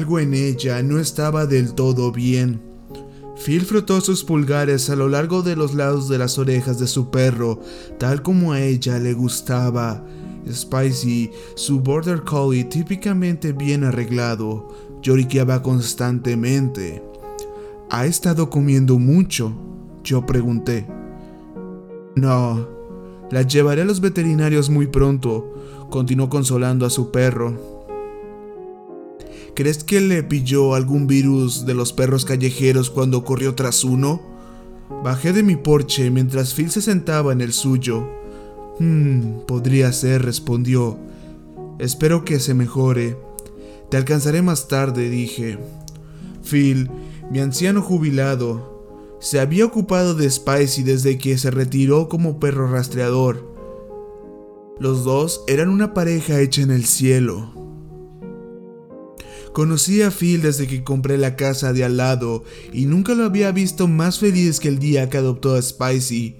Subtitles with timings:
[0.00, 2.62] algo en ella no estaba del todo bien.
[3.44, 7.10] Phil frotó sus pulgares a lo largo de los lados de las orejas de su
[7.10, 7.60] perro,
[7.98, 10.02] tal como a ella le gustaba.
[10.50, 14.68] Spicy, su border collie típicamente bien arreglado,
[15.02, 17.02] lloriqueaba constantemente.
[17.90, 19.52] ¿Ha estado comiendo mucho?
[20.02, 20.86] Yo pregunté.
[22.16, 22.66] No,
[23.30, 25.52] la llevaré a los veterinarios muy pronto,
[25.90, 27.79] continuó consolando a su perro.
[29.60, 34.22] ¿Crees que le pilló algún virus de los perros callejeros cuando corrió tras uno?
[35.04, 38.08] Bajé de mi porche mientras Phil se sentaba en el suyo.
[38.78, 40.96] Hmm, podría ser, respondió.
[41.78, 43.18] Espero que se mejore.
[43.90, 45.58] Te alcanzaré más tarde, dije.
[46.42, 46.90] Phil,
[47.30, 53.46] mi anciano jubilado, se había ocupado de Spicy desde que se retiró como perro rastreador.
[54.78, 57.60] Los dos eran una pareja hecha en el cielo.
[59.52, 63.50] Conocí a Phil desde que compré la casa de al lado y nunca lo había
[63.50, 66.36] visto más feliz que el día que adoptó a Spicy.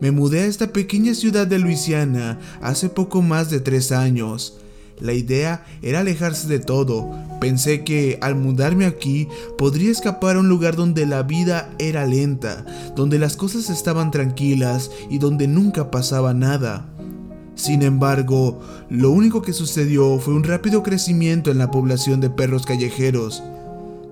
[0.00, 4.58] Me mudé a esta pequeña ciudad de Luisiana hace poco más de tres años.
[5.00, 7.10] La idea era alejarse de todo.
[7.40, 9.26] Pensé que al mudarme aquí
[9.58, 14.92] podría escapar a un lugar donde la vida era lenta, donde las cosas estaban tranquilas
[15.10, 16.93] y donde nunca pasaba nada.
[17.54, 22.66] Sin embargo, lo único que sucedió fue un rápido crecimiento en la población de perros
[22.66, 23.42] callejeros.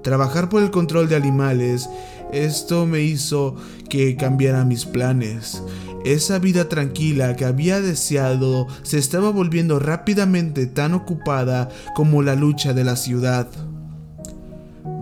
[0.03, 1.89] Trabajar por el control de animales,
[2.33, 3.57] esto me hizo
[3.89, 5.63] que cambiara mis planes.
[6.05, 12.73] Esa vida tranquila que había deseado se estaba volviendo rápidamente tan ocupada como la lucha
[12.73, 13.49] de la ciudad.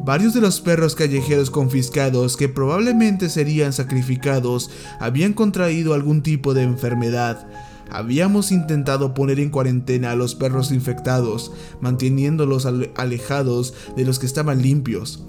[0.04, 6.62] Varios de los perros callejeros confiscados que probablemente serían sacrificados habían contraído algún tipo de
[6.62, 7.47] enfermedad,
[7.91, 12.66] Habíamos intentado poner en cuarentena a los perros infectados, manteniéndolos
[12.97, 15.25] alejados de los que estaban limpios.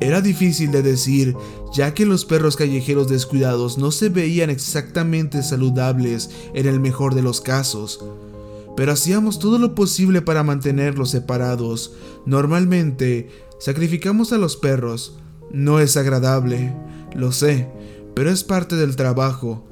[0.00, 1.36] Era difícil de decir,
[1.72, 7.22] ya que los perros callejeros descuidados no se veían exactamente saludables en el mejor de
[7.22, 8.04] los casos.
[8.76, 11.94] Pero hacíamos todo lo posible para mantenerlos separados.
[12.26, 13.30] Normalmente,
[13.60, 15.16] sacrificamos a los perros.
[15.52, 16.74] No es agradable,
[17.14, 17.68] lo sé,
[18.14, 19.64] pero es parte del trabajo.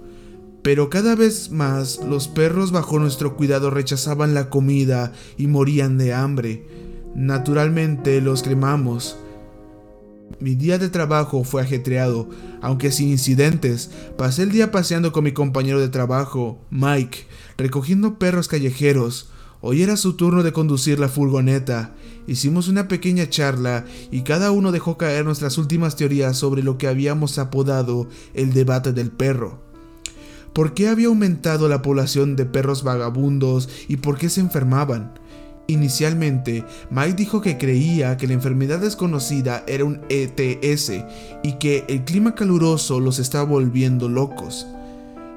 [0.63, 6.15] Pero cada vez más los perros bajo nuestro cuidado rechazaban la comida y morían de
[6.15, 6.67] hambre.
[7.17, 9.17] Naturalmente los cremamos.
[10.39, 12.29] Mi día de trabajo fue ajetreado,
[12.61, 13.91] aunque sin incidentes.
[14.17, 17.27] Pasé el día paseando con mi compañero de trabajo, Mike,
[17.59, 19.31] recogiendo perros callejeros.
[19.61, 21.95] Hoy era su turno de conducir la furgoneta.
[22.29, 26.87] Hicimos una pequeña charla y cada uno dejó caer nuestras últimas teorías sobre lo que
[26.87, 29.72] habíamos apodado el debate del perro
[30.53, 35.13] por qué había aumentado la población de perros vagabundos y por qué se enfermaban.
[35.69, 40.93] Inicialmente, Mike dijo que creía que la enfermedad desconocida era un ETS
[41.43, 44.67] y que el clima caluroso los estaba volviendo locos.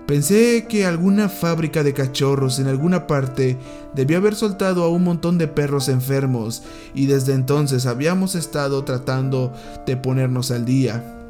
[0.07, 3.57] Pensé que alguna fábrica de cachorros en alguna parte
[3.95, 6.61] debió haber soltado a un montón de perros enfermos
[6.93, 9.51] y desde entonces habíamos estado tratando
[9.87, 11.24] de ponernos al día.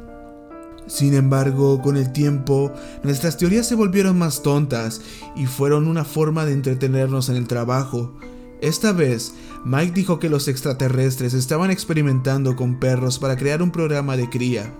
[0.86, 5.00] Sin embargo, con el tiempo, nuestras teorías se volvieron más tontas
[5.34, 8.14] y fueron una forma de entretenernos en el trabajo.
[8.60, 14.16] Esta vez, Mike dijo que los extraterrestres estaban experimentando con perros para crear un programa
[14.16, 14.72] de cría.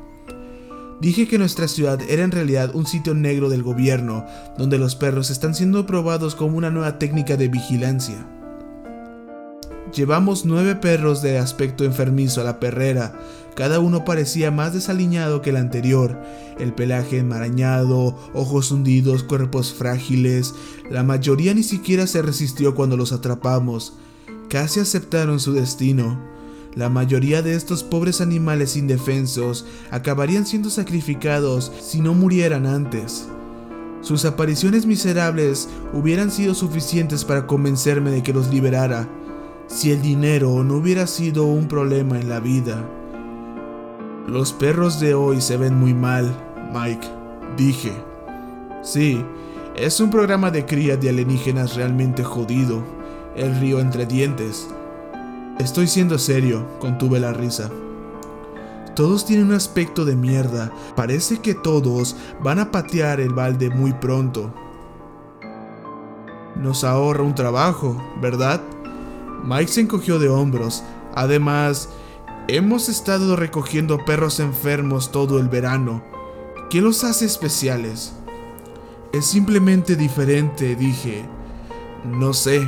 [1.01, 4.25] Dije que nuestra ciudad era en realidad un sitio negro del gobierno,
[4.57, 8.27] donde los perros están siendo probados como una nueva técnica de vigilancia.
[9.97, 13.19] Llevamos nueve perros de aspecto enfermizo a la perrera,
[13.57, 16.21] cada uno parecía más desaliñado que el anterior,
[16.61, 20.55] el pelaje enmarañado, ojos hundidos, cuerpos frágiles.
[20.91, 23.95] La mayoría ni siquiera se resistió cuando los atrapamos.
[24.51, 26.21] Casi aceptaron su destino.
[26.75, 33.27] La mayoría de estos pobres animales indefensos acabarían siendo sacrificados si no murieran antes.
[34.03, 39.09] Sus apariciones miserables hubieran sido suficientes para convencerme de que los liberara,
[39.67, 42.85] si el dinero no hubiera sido un problema en la vida.
[44.27, 46.35] Los perros de hoy se ven muy mal,
[46.73, 47.07] Mike,
[47.57, 47.93] dije.
[48.83, 49.25] Sí,
[49.75, 52.83] es un programa de cría de alienígenas realmente jodido.
[53.35, 54.69] El río entre dientes.
[55.59, 57.71] Estoy siendo serio, contuve la risa.
[58.95, 60.73] Todos tienen un aspecto de mierda.
[60.95, 64.53] Parece que todos van a patear el balde muy pronto.
[66.57, 68.63] Nos ahorra un trabajo, ¿verdad?
[69.47, 70.83] Mike se encogió de hombros.
[71.15, 71.89] Además,
[72.49, 76.05] Hemos estado recogiendo perros enfermos todo el verano.
[76.71, 78.13] ¿Qué los hace especiales?
[79.13, 81.25] Es simplemente diferente, dije.
[82.05, 82.65] No sé.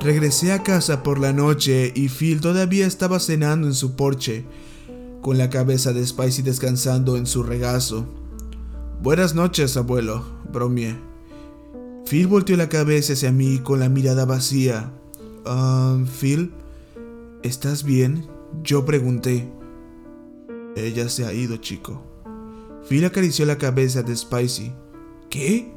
[0.00, 4.46] Regresé a casa por la noche y Phil todavía estaba cenando en su porche,
[5.20, 8.06] con la cabeza de Spicy descansando en su regazo.
[9.02, 11.11] Buenas noches, abuelo, bromeé.
[12.12, 14.92] Phil volteó la cabeza hacia mí con la mirada vacía.
[15.46, 16.52] Ah, Phil,
[17.42, 18.26] ¿estás bien?
[18.62, 19.50] Yo pregunté.
[20.76, 22.04] Ella se ha ido, chico.
[22.86, 24.74] Phil acarició la cabeza de Spicy.
[25.30, 25.74] ¿Qué?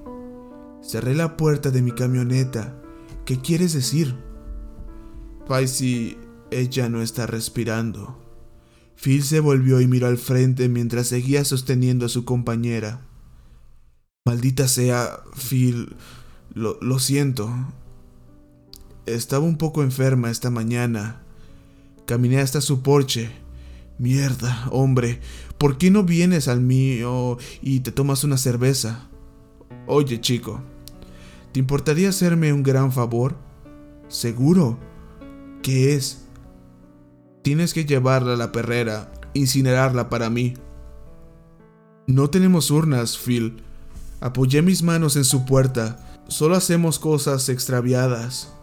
[0.82, 2.82] Cerré la puerta de mi camioneta.
[3.24, 4.14] ¿Qué quieres decir?
[5.46, 6.18] Spicy,
[6.52, 8.20] ella no está respirando.
[9.02, 13.08] Phil se volvió y miró al frente mientras seguía sosteniendo a su compañera.
[14.26, 15.96] Maldita sea, Phil.
[16.56, 17.54] Lo, siento.
[19.06, 21.22] Estaba un poco enferma esta mañana.
[22.06, 23.30] Caminé hasta su porche.
[23.98, 25.19] Mierda, hombre,
[25.57, 29.10] ¿por qué no vienes al mío y te tomas una cerveza?
[29.86, 30.62] Oye, chico,
[31.52, 33.36] ¿te importaría hacerme un gran favor?
[34.08, 34.80] ¿Seguro?
[35.62, 36.25] ¿Qué es?
[37.42, 40.54] Tienes que llevarla a la perrera, incinerarla para mí.
[42.08, 43.62] No tenemos urnas, Phil.
[44.22, 46.15] Apoyé mis manos en su puerta.
[46.27, 48.54] Solo hacemos cosas extraviadas.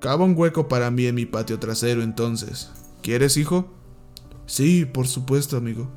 [0.00, 2.70] Cava un hueco para mí en mi patio trasero entonces.
[3.02, 3.72] ¿Quieres, hijo?
[4.46, 5.88] Sí, por supuesto, amigo.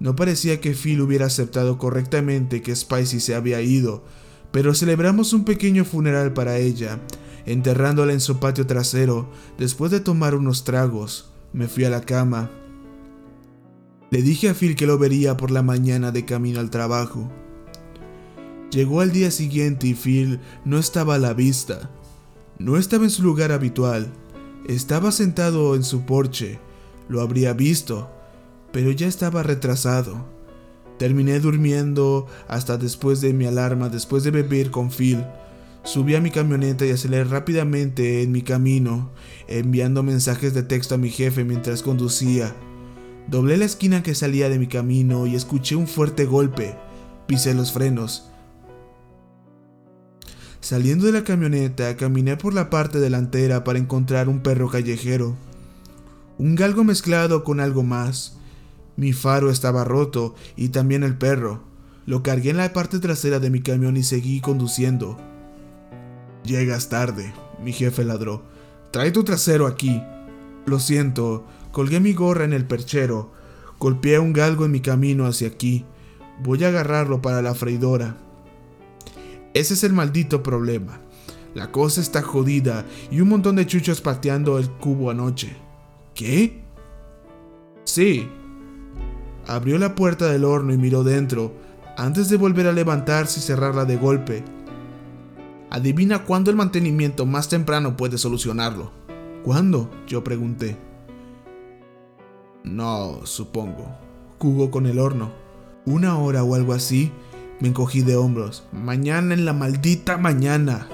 [0.00, 4.04] No parecía que Phil hubiera aceptado correctamente que Spicy se había ido,
[4.50, 6.98] pero celebramos un pequeño funeral para ella,
[7.46, 9.30] enterrándola en su patio trasero.
[9.58, 12.50] Después de tomar unos tragos, me fui a la cama
[14.12, 17.32] le dije a Phil que lo vería por la mañana de camino al trabajo.
[18.72, 21.90] Llegó al día siguiente y Phil no estaba a la vista.
[22.58, 24.10] No estaba en su lugar habitual.
[24.66, 26.58] Estaba sentado en su porche.
[27.06, 28.10] Lo habría visto,
[28.72, 30.24] pero ya estaba retrasado.
[30.98, 35.22] Terminé durmiendo hasta después de mi alarma, después de beber con Phil.
[35.84, 39.10] Subí a mi camioneta y aceleré rápidamente en mi camino,
[39.48, 42.56] enviando mensajes de texto a mi jefe mientras conducía.
[43.28, 46.74] Doblé la esquina que salía de mi camino y escuché un fuerte golpe.
[47.26, 48.31] Pisé los frenos.
[50.62, 55.36] Saliendo de la camioneta, caminé por la parte delantera para encontrar un perro callejero.
[56.38, 58.38] Un galgo mezclado con algo más.
[58.96, 61.62] Mi faro estaba roto y también el perro.
[62.06, 65.18] Lo cargué en la parte trasera de mi camión y seguí conduciendo.
[66.44, 68.42] Llegas tarde, mi jefe ladró.
[68.90, 70.02] Trae tu trasero aquí.
[70.64, 73.32] Lo siento, Colgué mi gorra en el perchero,
[73.80, 75.86] golpeé un galgo en mi camino hacia aquí.
[76.42, 78.18] Voy a agarrarlo para la freidora.
[79.54, 81.00] Ese es el maldito problema.
[81.54, 85.54] La cosa está jodida y un montón de chuchos pateando el cubo anoche.
[86.14, 86.62] ¿Qué?
[87.84, 88.28] Sí.
[89.46, 91.52] Abrió la puerta del horno y miró dentro,
[91.96, 94.44] antes de volver a levantarse y cerrarla de golpe.
[95.68, 98.90] Adivina cuándo el mantenimiento más temprano puede solucionarlo.
[99.42, 99.90] ¿Cuándo?
[100.06, 100.76] Yo pregunté.
[102.64, 103.88] No, supongo.
[104.38, 105.32] Jugó con el horno.
[105.84, 107.10] Una hora o algo así,
[107.60, 108.64] me encogí de hombros.
[108.72, 110.88] Mañana en la maldita mañana.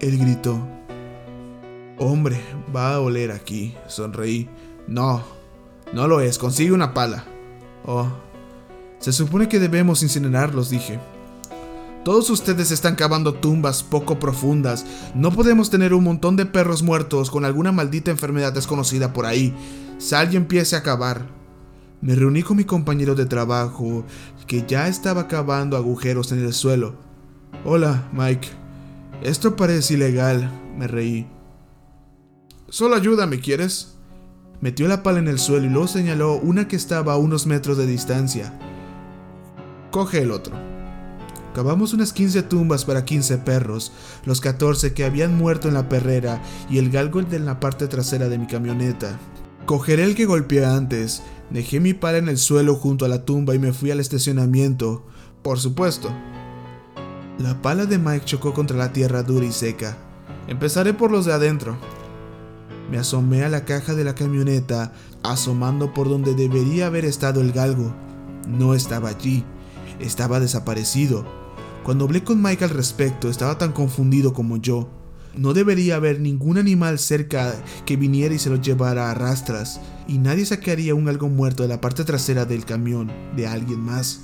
[0.00, 0.58] Él gritó.
[1.98, 2.40] Hombre,
[2.74, 3.74] va a oler aquí.
[3.86, 4.48] Sonreí.
[4.86, 5.22] No,
[5.92, 6.38] no lo es.
[6.38, 7.24] Consigue una pala.
[7.86, 8.08] Oh.
[8.98, 10.98] Se supone que debemos incinerarlos, dije.
[12.04, 14.84] Todos ustedes están cavando tumbas poco profundas.
[15.14, 19.54] No podemos tener un montón de perros muertos con alguna maldita enfermedad desconocida por ahí.
[19.98, 21.26] Sal y empiece a cavar.
[22.04, 24.04] Me reuní con mi compañero de trabajo,
[24.46, 26.96] que ya estaba cavando agujeros en el suelo.
[27.64, 28.46] Hola, Mike.
[29.22, 31.26] Esto parece ilegal, me reí.
[32.68, 33.94] Solo ayúdame, ¿quieres?
[34.60, 37.78] Metió la pala en el suelo y luego señaló una que estaba a unos metros
[37.78, 38.52] de distancia.
[39.90, 40.54] Coge el otro.
[41.54, 43.92] Cavamos unas 15 tumbas para 15 perros,
[44.26, 48.28] los 14 que habían muerto en la perrera y el galgo de la parte trasera
[48.28, 49.18] de mi camioneta.
[49.64, 53.54] Cogeré el que golpeé antes, dejé mi pala en el suelo junto a la tumba
[53.54, 55.04] y me fui al estacionamiento,
[55.42, 56.10] por supuesto.
[57.38, 59.96] La pala de Mike chocó contra la tierra dura y seca.
[60.46, 61.76] Empezaré por los de adentro.
[62.90, 67.52] Me asomé a la caja de la camioneta, asomando por donde debería haber estado el
[67.52, 67.94] galgo.
[68.46, 69.44] No estaba allí,
[70.00, 71.24] estaba desaparecido.
[71.82, 74.88] Cuando hablé con Mike al respecto, estaba tan confundido como yo.
[75.36, 77.54] No debería haber ningún animal cerca
[77.86, 81.68] que viniera y se lo llevara a rastras, y nadie sacaría un algo muerto de
[81.68, 84.20] la parte trasera del camión de alguien más.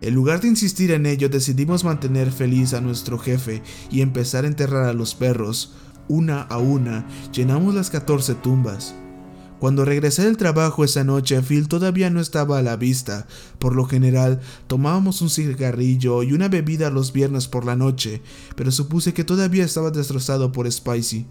[0.00, 4.48] En lugar de insistir en ello, decidimos mantener feliz a nuestro jefe y empezar a
[4.48, 5.74] enterrar a los perros.
[6.08, 8.94] Una a una, llenamos las 14 tumbas.
[9.60, 13.26] Cuando regresé del trabajo esa noche, Phil todavía no estaba a la vista.
[13.58, 18.20] Por lo general, tomábamos un cigarrillo y una bebida los viernes por la noche,
[18.56, 21.26] pero supuse que todavía estaba destrozado por Spicy.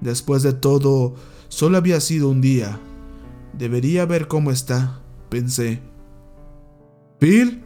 [0.00, 1.14] Después de todo,
[1.48, 2.80] solo había sido un día.
[3.56, 5.80] Debería ver cómo está, pensé.
[7.18, 7.62] ¿Phil?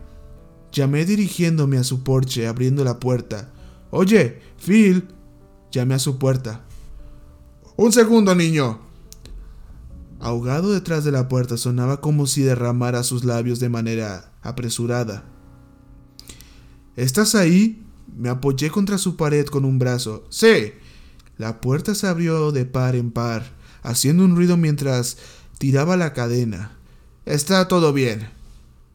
[0.73, 3.53] Llamé dirigiéndome a su porche, abriendo la puerta.
[3.91, 5.09] Oye, Phil.
[5.71, 6.65] Llamé a su puerta.
[7.77, 8.92] Un segundo, niño.
[10.33, 15.25] Ahogado detrás de la puerta sonaba como si derramara sus labios de manera apresurada.
[16.97, 17.85] ¿Estás ahí?
[18.17, 20.25] Me apoyé contra su pared con un brazo.
[20.31, 20.73] Sí.
[21.37, 23.45] La puerta se abrió de par en par,
[23.83, 25.19] haciendo un ruido mientras
[25.59, 26.79] tiraba la cadena.
[27.27, 28.31] Está todo bien.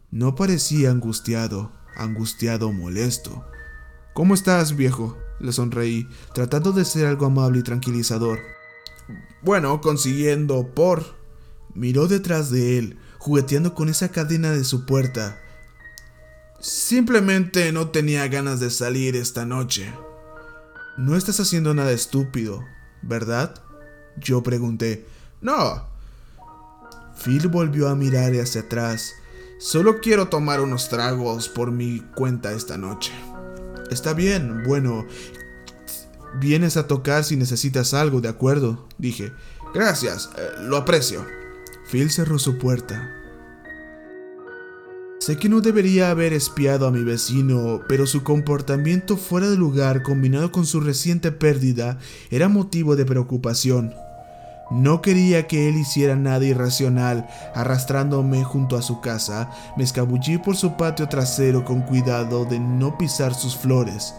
[0.10, 3.46] No parecía angustiado, angustiado molesto.
[4.16, 5.16] ¿Cómo estás, viejo?
[5.40, 8.40] Le sonreí, tratando de ser algo amable y tranquilizador.
[9.44, 11.17] Bueno, consiguiendo por...
[11.78, 15.40] Miró detrás de él, jugueteando con esa cadena de su puerta.
[16.60, 19.94] Simplemente no tenía ganas de salir esta noche.
[20.98, 22.64] No estás haciendo nada estúpido,
[23.04, 23.54] ¿verdad?
[24.18, 25.06] Yo pregunté.
[25.40, 25.86] No.
[27.24, 29.14] Phil volvió a mirar hacia atrás.
[29.60, 33.12] Solo quiero tomar unos tragos por mi cuenta esta noche.
[33.92, 35.06] Está bien, bueno.
[36.40, 38.88] Vienes a tocar si necesitas algo, ¿de acuerdo?
[38.98, 39.32] Dije.
[39.76, 41.24] Gracias, eh, lo aprecio.
[41.90, 43.10] Phil cerró su puerta.
[45.20, 50.04] Sé que no debería haber espiado a mi vecino, pero su comportamiento fuera de lugar
[50.04, 51.98] combinado con su reciente pérdida
[52.30, 53.94] era motivo de preocupación.
[54.70, 57.28] No quería que él hiciera nada irracional.
[57.56, 62.98] Arrastrándome junto a su casa, me escabullí por su patio trasero con cuidado de no
[62.98, 64.14] pisar sus flores.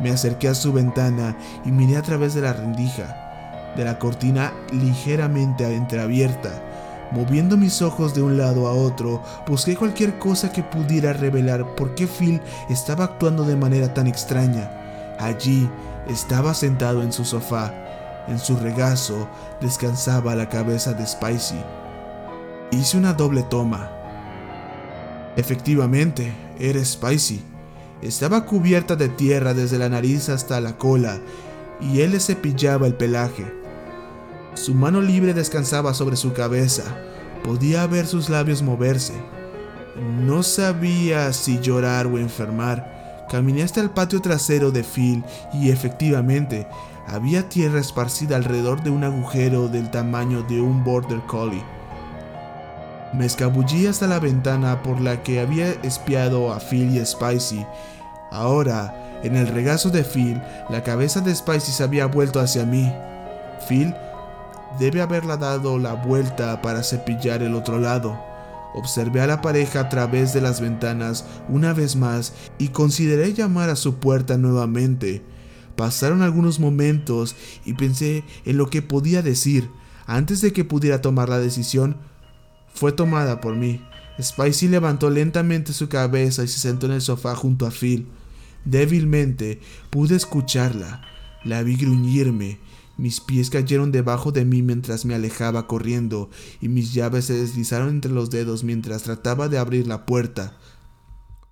[0.00, 4.52] Me acerqué a su ventana y miré a través de la rendija, de la cortina
[4.70, 6.67] ligeramente entreabierta.
[7.10, 11.94] Moviendo mis ojos de un lado a otro, busqué cualquier cosa que pudiera revelar por
[11.94, 14.70] qué Phil estaba actuando de manera tan extraña.
[15.18, 15.68] Allí
[16.06, 17.72] estaba sentado en su sofá,
[18.28, 19.28] en su regazo
[19.60, 21.56] descansaba la cabeza de Spicy.
[22.70, 23.90] Hice una doble toma.
[25.36, 27.42] Efectivamente, era Spicy.
[28.02, 31.18] Estaba cubierta de tierra desde la nariz hasta la cola,
[31.80, 33.57] y él le cepillaba el pelaje.
[34.58, 36.82] Su mano libre descansaba sobre su cabeza.
[37.44, 39.12] Podía ver sus labios moverse.
[40.24, 43.26] No sabía si llorar o enfermar.
[43.30, 45.22] Caminé hasta el patio trasero de Phil
[45.52, 46.66] y efectivamente
[47.06, 51.62] había tierra esparcida alrededor de un agujero del tamaño de un border collie.
[53.14, 57.64] Me escabullí hasta la ventana por la que había espiado a Phil y Spicy.
[58.32, 62.92] Ahora, en el regazo de Phil, la cabeza de Spicy se había vuelto hacia mí.
[63.68, 63.94] Phil
[64.78, 68.18] debe haberla dado la vuelta para cepillar el otro lado.
[68.74, 73.70] Observé a la pareja a través de las ventanas una vez más y consideré llamar
[73.70, 75.22] a su puerta nuevamente.
[75.74, 77.34] Pasaron algunos momentos
[77.64, 79.70] y pensé en lo que podía decir.
[80.06, 81.96] Antes de que pudiera tomar la decisión,
[82.74, 83.80] fue tomada por mí.
[84.20, 88.08] Spicy levantó lentamente su cabeza y se sentó en el sofá junto a Phil.
[88.64, 89.60] Débilmente
[89.90, 91.02] pude escucharla.
[91.44, 92.58] La vi gruñirme.
[92.98, 97.90] Mis pies cayeron debajo de mí mientras me alejaba corriendo y mis llaves se deslizaron
[97.90, 100.58] entre los dedos mientras trataba de abrir la puerta.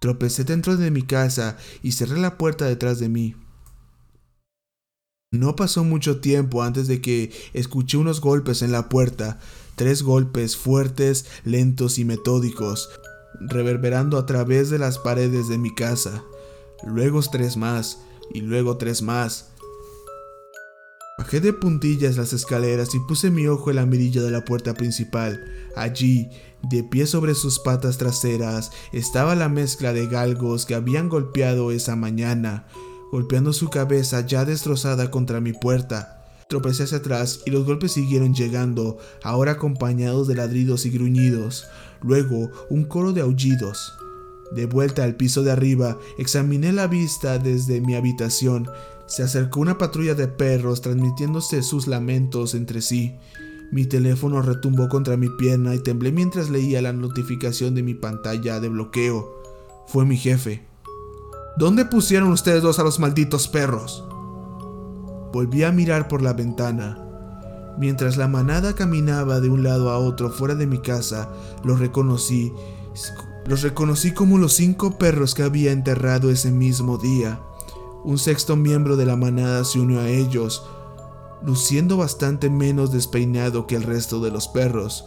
[0.01, 3.37] Tropecé dentro de mi casa y cerré la puerta detrás de mí.
[5.31, 9.39] No pasó mucho tiempo antes de que escuché unos golpes en la puerta,
[9.77, 12.89] tres golpes fuertes, lentos y metódicos,
[13.41, 16.25] reverberando a través de las paredes de mi casa.
[16.85, 17.99] Luego tres más,
[18.33, 19.53] y luego tres más.
[21.19, 24.75] Bajé de puntillas las escaleras y puse mi ojo en la mirilla de la puerta
[24.75, 25.43] principal.
[25.75, 26.29] Allí,
[26.63, 31.97] de pie sobre sus patas traseras, estaba la mezcla de galgos que habían golpeado esa
[31.97, 32.67] mañana
[33.11, 36.25] golpeando su cabeza ya destrozada contra mi puerta.
[36.49, 41.67] Tropecé hacia atrás y los golpes siguieron llegando, ahora acompañados de ladridos y gruñidos,
[42.03, 43.95] luego un coro de aullidos.
[44.53, 48.69] De vuelta al piso de arriba, examiné la vista desde mi habitación.
[49.07, 53.17] Se acercó una patrulla de perros transmitiéndose sus lamentos entre sí.
[53.71, 58.61] Mi teléfono retumbó contra mi pierna y temblé mientras leía la notificación de mi pantalla
[58.61, 59.43] de bloqueo.
[59.87, 60.67] Fue mi jefe.
[61.57, 64.05] ¿Dónde pusieron ustedes dos a los malditos perros?
[65.33, 67.03] Volví a mirar por la ventana.
[67.79, 71.31] Mientras la manada caminaba de un lado a otro fuera de mi casa,
[71.65, 72.53] los reconocí.
[73.47, 77.41] Los reconocí como los cinco perros que había enterrado ese mismo día.
[78.07, 80.65] Un sexto miembro de la manada se unió a ellos.
[81.43, 85.07] luciendo bastante menos despeinado que el resto de los perros.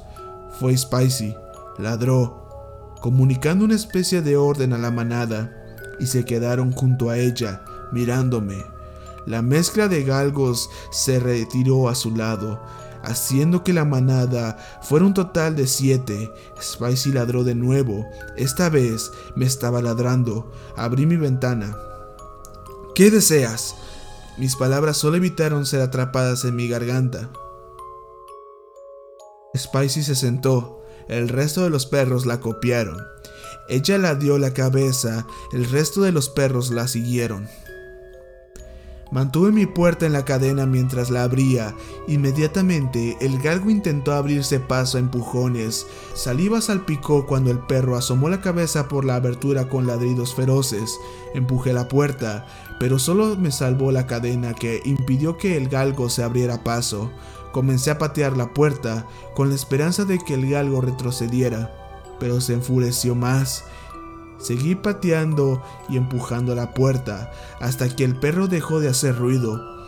[0.60, 1.34] Fue Spicy,
[1.78, 5.50] ladró, comunicando una especie de orden a la manada,
[6.00, 7.64] y se quedaron junto a ella,
[7.94, 8.66] mirándome.
[9.26, 12.62] La mezcla de galgos se retiró a su lado,
[13.02, 16.32] haciendo que la manada fuera un total de siete.
[16.62, 18.06] Spicy ladró de nuevo.
[18.36, 20.52] Esta vez me estaba ladrando.
[20.76, 21.78] Abrí mi ventana.
[23.00, 23.76] ¿Qué deseas?
[24.38, 27.30] Mis palabras solo evitaron ser atrapadas en mi garganta.
[29.56, 30.84] Spicy se sentó.
[31.08, 33.02] El resto de los perros la copiaron.
[33.70, 37.48] Ella la dio la cabeza, el resto de los perros la siguieron.
[39.12, 41.74] Mantuve mi puerta en la cadena mientras la abría.
[42.08, 45.88] Inmediatamente el galgo intentó abrirse paso a empujones.
[46.14, 51.00] Saliva salpicó cuando el perro asomó la cabeza por la abertura con ladridos feroces.
[51.34, 52.46] Empujé la puerta,
[52.80, 57.10] pero solo me salvó la cadena que impidió que el galgo se abriera paso.
[57.52, 61.74] Comencé a patear la puerta con la esperanza de que el galgo retrocediera,
[62.20, 63.64] pero se enfureció más
[64.40, 69.80] Seguí pateando y empujando la puerta hasta que el perro dejó de hacer ruido.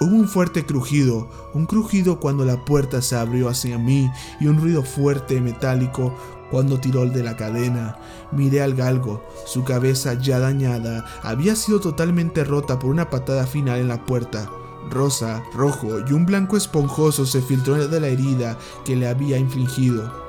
[0.00, 4.58] Hubo un fuerte crujido, un crujido cuando la puerta se abrió hacia mí y un
[4.58, 6.16] ruido fuerte metálico
[6.50, 7.96] cuando tiró el de la cadena.
[8.30, 13.80] Miré al galgo, su cabeza ya dañada había sido totalmente rota por una patada final
[13.80, 14.50] en la puerta.
[14.90, 20.21] Rosa, rojo y un blanco esponjoso se filtró de la herida que le había infligido.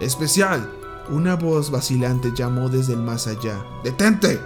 [0.00, 0.70] Especial.
[1.10, 3.64] Una voz vacilante llamó desde el más allá.
[3.84, 4.40] ¡Detente!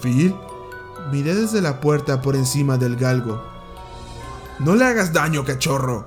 [0.00, 0.34] Phil.
[1.12, 3.42] Miré desde la puerta por encima del galgo.
[4.58, 6.06] No le hagas daño, cachorro.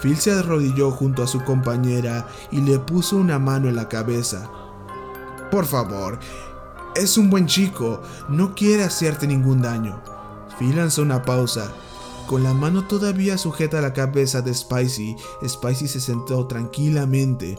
[0.00, 4.50] Phil se arrodilló junto a su compañera y le puso una mano en la cabeza.
[5.50, 6.18] Por favor,
[6.94, 10.02] es un buen chico, no quiere hacerte ningún daño.
[10.58, 11.72] Phil lanzó una pausa.
[12.26, 17.58] Con la mano todavía sujeta a la cabeza de Spicy, Spicy se sentó tranquilamente.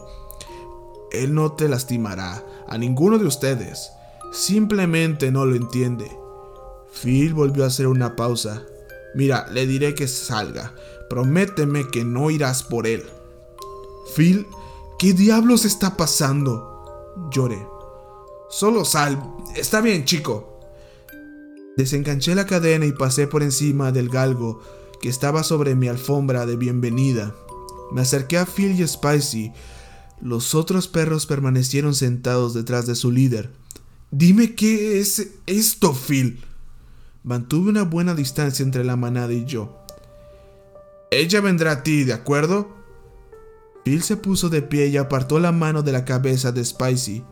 [1.22, 3.92] Él no te lastimará, a ninguno de ustedes.
[4.32, 6.10] Simplemente no lo entiende.
[6.92, 8.62] Phil volvió a hacer una pausa.
[9.14, 10.74] Mira, le diré que salga.
[11.08, 13.04] Prométeme que no irás por él.
[14.16, 14.46] Phil,
[14.98, 17.30] ¿qué diablos está pasando?
[17.30, 17.64] Lloré.
[18.48, 19.22] Solo sal.
[19.56, 20.58] Está bien, chico.
[21.76, 24.60] Desenganché la cadena y pasé por encima del galgo
[25.00, 27.34] que estaba sobre mi alfombra de bienvenida.
[27.90, 29.52] Me acerqué a Phil y Spicy,
[30.20, 33.50] los otros perros permanecieron sentados detrás de su líder.
[34.10, 36.40] Dime qué es esto, Phil.
[37.24, 39.80] Mantuve una buena distancia entre la manada y yo.
[41.10, 42.74] Ella vendrá a ti, ¿de acuerdo?
[43.84, 47.22] Phil se puso de pie y apartó la mano de la cabeza de Spicy.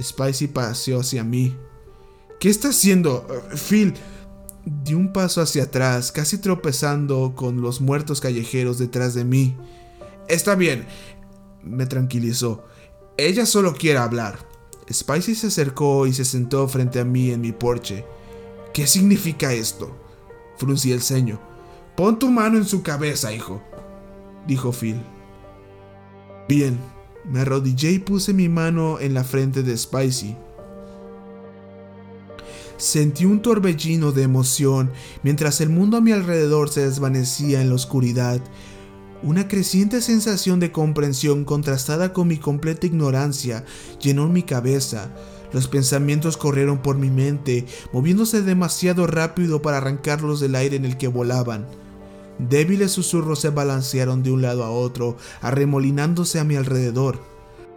[0.00, 1.56] Spicy paseó hacia mí.
[2.38, 3.26] ¿Qué está haciendo,
[3.68, 3.94] Phil?
[4.64, 9.56] Di un paso hacia atrás, casi tropezando con los muertos callejeros detrás de mí.
[10.28, 10.86] Está bien,
[11.62, 12.64] me tranquilizó.
[13.16, 14.38] Ella solo quiere hablar.
[14.92, 18.04] Spicy se acercó y se sentó frente a mí en mi porche.
[18.72, 19.94] ¿Qué significa esto?
[20.56, 21.40] Fruncí el ceño.
[21.96, 23.62] Pon tu mano en su cabeza, hijo,
[24.46, 25.00] dijo Phil.
[26.48, 26.78] Bien,
[27.24, 30.36] me arrodillé y puse mi mano en la frente de Spicy.
[32.76, 34.90] Sentí un torbellino de emoción
[35.22, 38.40] mientras el mundo a mi alrededor se desvanecía en la oscuridad
[39.22, 43.64] una creciente sensación de comprensión contrastada con mi completa ignorancia
[44.00, 45.10] llenó mi cabeza.
[45.52, 50.96] Los pensamientos corrieron por mi mente, moviéndose demasiado rápido para arrancarlos del aire en el
[50.96, 51.66] que volaban.
[52.38, 57.20] Débiles susurros se balancearon de un lado a otro, arremolinándose a mi alrededor.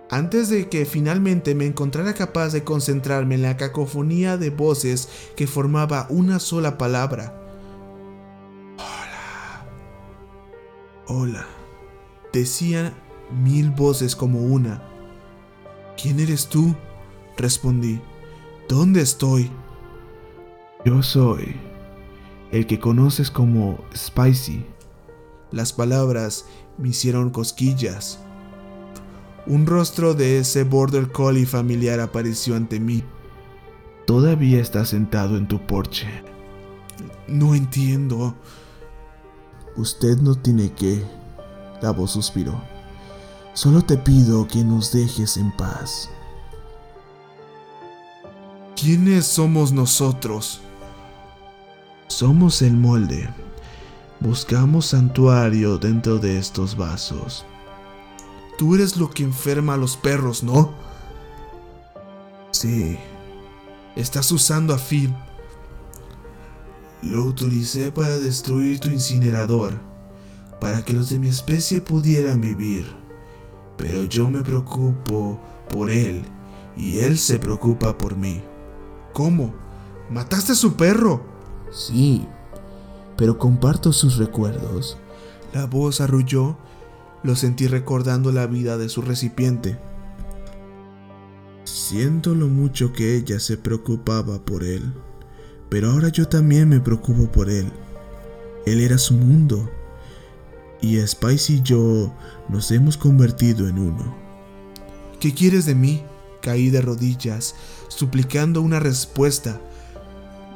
[0.10, 5.48] Antes de que finalmente me encontrara capaz de concentrarme en la cacofonía de voces que
[5.48, 7.43] formaba una sola palabra,
[11.08, 11.46] Hola,
[12.32, 12.94] decía
[13.44, 14.82] mil voces como una.
[16.02, 16.74] ¿Quién eres tú?
[17.36, 18.00] Respondí.
[18.70, 19.52] ¿Dónde estoy?
[20.86, 21.56] Yo soy
[22.54, 24.66] el que conoces como Spicy.
[25.52, 26.46] Las palabras
[26.78, 28.20] me hicieron cosquillas.
[29.46, 33.04] Un rostro de ese border collie familiar apareció ante mí.
[34.08, 36.08] Todavía estás sentado en tu porche.
[37.28, 38.36] No entiendo.
[39.76, 41.04] Usted no tiene que...
[41.82, 42.54] La voz suspiró.
[43.54, 46.10] Solo te pido que nos dejes en paz.
[48.76, 50.62] ¿Quiénes somos nosotros?
[52.08, 53.30] Somos el molde.
[54.20, 57.46] Buscamos santuario dentro de estos vasos.
[58.58, 60.72] Tú eres lo que enferma a los perros, ¿no?
[62.52, 62.98] Sí.
[63.96, 65.14] Estás usando a Phil.
[67.04, 69.74] Lo utilicé para destruir tu incinerador,
[70.62, 72.86] para que los de mi especie pudieran vivir.
[73.78, 75.40] Pero yo me preocupo
[75.70, 76.24] por él
[76.78, 78.42] y él se preocupa por mí.
[79.12, 79.54] ¿Cómo?
[80.10, 81.26] ¿Mataste a su perro?
[81.72, 82.26] Sí,
[83.18, 84.98] pero comparto sus recuerdos.
[85.54, 86.58] La voz arrulló.
[87.24, 89.80] Lo sentí recordando la vida de su recipiente.
[91.64, 94.94] Siento lo mucho que ella se preocupaba por él,
[95.70, 97.72] pero ahora yo también me preocupo por él.
[98.66, 99.70] Él era su mundo,
[100.82, 102.14] y Spice y yo
[102.50, 104.16] nos hemos convertido en uno.
[105.20, 106.04] ¿Qué quieres de mí?
[106.42, 107.56] Caí de rodillas,
[107.88, 109.62] suplicando una respuesta.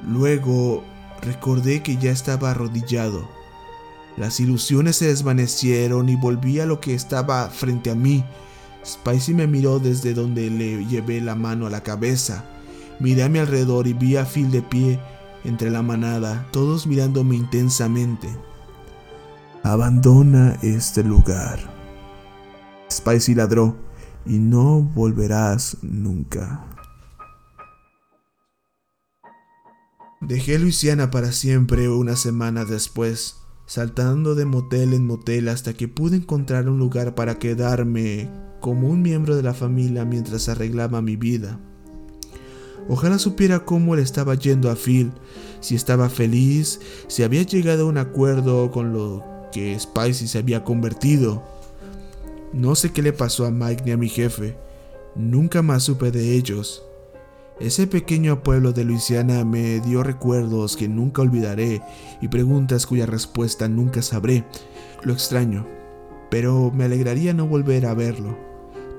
[0.06, 0.84] Luego
[1.22, 3.28] recordé que ya estaba arrodillado.
[4.18, 8.26] Las ilusiones se desvanecieron y volví a lo que estaba frente a mí.
[8.86, 12.44] Spicy me miró desde donde le llevé la mano a la cabeza.
[13.00, 15.00] Miré a mi alrededor y vi a Phil de pie
[15.44, 18.28] entre la manada, todos mirándome intensamente.
[19.64, 21.60] Abandona este lugar.
[22.90, 23.76] Spicy ladró
[24.26, 26.66] y no volverás nunca.
[30.22, 36.18] Dejé Luisiana para siempre una semana después, saltando de motel en motel hasta que pude
[36.18, 38.30] encontrar un lugar para quedarme
[38.60, 41.60] como un miembro de la familia mientras arreglaba mi vida.
[42.90, 45.12] Ojalá supiera cómo le estaba yendo a Phil,
[45.60, 50.64] si estaba feliz, si había llegado a un acuerdo con lo que Spicy se había
[50.64, 51.44] convertido.
[52.54, 54.58] No sé qué le pasó a Mike ni a mi jefe.
[55.16, 56.84] Nunca más supe de ellos.
[57.60, 61.82] Ese pequeño pueblo de Luisiana me dio recuerdos que nunca olvidaré
[62.22, 64.46] y preguntas cuya respuesta nunca sabré.
[65.02, 65.66] Lo extraño,
[66.30, 68.38] pero me alegraría no volver a verlo.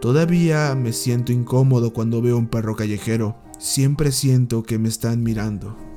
[0.00, 3.36] Todavía me siento incómodo cuando veo un perro callejero.
[3.58, 5.87] Siempre siento que me están mirando.